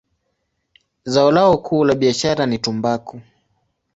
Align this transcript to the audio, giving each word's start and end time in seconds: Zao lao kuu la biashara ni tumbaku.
Zao 1.03 1.31
lao 1.31 1.57
kuu 1.57 1.83
la 1.85 1.95
biashara 1.95 2.45
ni 2.45 2.57
tumbaku. 2.63 3.21